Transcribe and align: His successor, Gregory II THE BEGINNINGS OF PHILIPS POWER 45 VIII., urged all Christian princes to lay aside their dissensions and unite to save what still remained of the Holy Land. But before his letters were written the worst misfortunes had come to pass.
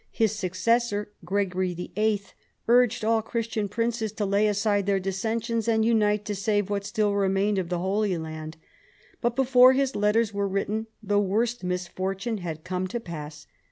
His 0.09 0.31
successor, 0.35 1.11
Gregory 1.23 1.67
II 1.67 1.73
THE 1.75 1.87
BEGINNINGS 1.93 2.21
OF 2.21 2.21
PHILIPS 2.21 2.31
POWER 2.65 2.73
45 2.73 2.73
VIII., 2.73 2.81
urged 2.81 3.05
all 3.05 3.21
Christian 3.21 3.69
princes 3.69 4.11
to 4.13 4.25
lay 4.25 4.47
aside 4.47 4.85
their 4.87 4.99
dissensions 4.99 5.67
and 5.67 5.85
unite 5.85 6.25
to 6.25 6.33
save 6.33 6.71
what 6.71 6.83
still 6.85 7.13
remained 7.13 7.59
of 7.59 7.69
the 7.69 7.77
Holy 7.77 8.17
Land. 8.17 8.57
But 9.21 9.35
before 9.35 9.73
his 9.73 9.95
letters 9.95 10.33
were 10.33 10.47
written 10.47 10.87
the 11.03 11.19
worst 11.19 11.63
misfortunes 11.63 12.41
had 12.41 12.63
come 12.63 12.87
to 12.87 12.99
pass. 12.99 13.45